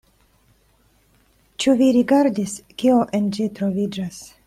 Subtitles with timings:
[1.65, 4.23] Ĉu vi rigardis, kio en ĝi troviĝas?